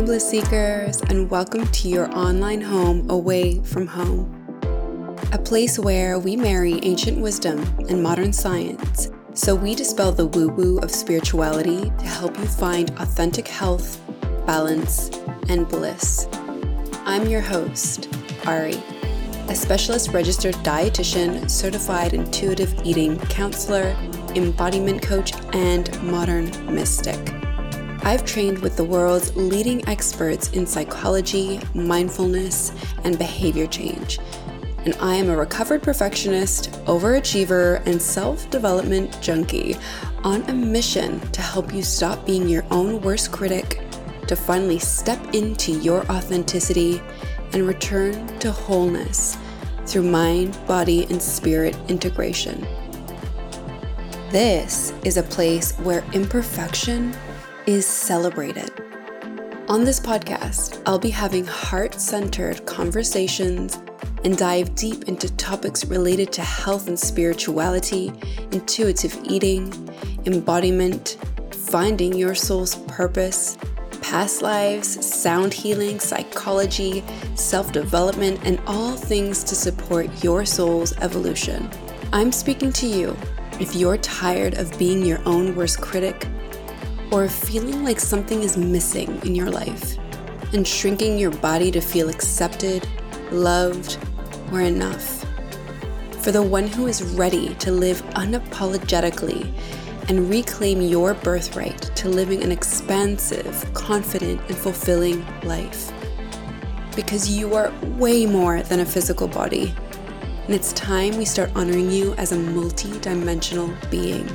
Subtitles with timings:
[0.00, 4.28] Bliss Seekers, and welcome to your online home away from home.
[5.32, 10.48] A place where we marry ancient wisdom and modern science so we dispel the woo
[10.48, 14.00] woo of spirituality to help you find authentic health,
[14.46, 15.10] balance,
[15.48, 16.28] and bliss.
[17.04, 18.08] I'm your host,
[18.46, 18.82] Ari,
[19.48, 23.96] a specialist registered dietitian, certified intuitive eating counselor,
[24.34, 27.43] embodiment coach, and modern mystic.
[28.04, 32.70] I've trained with the world's leading experts in psychology, mindfulness,
[33.02, 34.18] and behavior change.
[34.84, 39.78] And I am a recovered perfectionist, overachiever, and self development junkie
[40.22, 43.80] on a mission to help you stop being your own worst critic,
[44.28, 47.00] to finally step into your authenticity
[47.54, 49.38] and return to wholeness
[49.86, 52.66] through mind, body, and spirit integration.
[54.30, 57.14] This is a place where imperfection
[57.66, 58.70] is celebrated.
[59.68, 63.78] On this podcast, I'll be having heart centered conversations
[64.24, 68.12] and dive deep into topics related to health and spirituality,
[68.52, 69.72] intuitive eating,
[70.26, 71.16] embodiment,
[71.50, 73.56] finding your soul's purpose,
[74.02, 77.02] past lives, sound healing, psychology,
[77.34, 81.70] self development, and all things to support your soul's evolution.
[82.12, 83.16] I'm speaking to you
[83.58, 86.26] if you're tired of being your own worst critic
[87.14, 89.96] or feeling like something is missing in your life
[90.52, 92.84] and shrinking your body to feel accepted,
[93.30, 93.98] loved,
[94.50, 95.24] or enough.
[96.22, 99.48] For the one who is ready to live unapologetically
[100.08, 105.92] and reclaim your birthright to living an expansive, confident, and fulfilling life.
[106.96, 109.72] Because you are way more than a physical body.
[110.46, 114.28] And it's time we start honoring you as a multi dimensional being.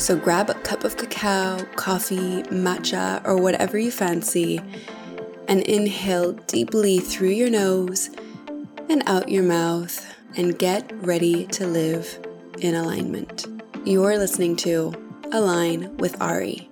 [0.00, 4.58] So grab a cup of cacao, coffee, matcha, or whatever you fancy,
[5.46, 8.08] and inhale deeply through your nose
[8.88, 10.02] and out your mouth,
[10.38, 12.18] and get ready to live
[12.60, 13.46] in alignment.
[13.84, 14.94] You're listening to
[15.32, 16.69] Align with Ari.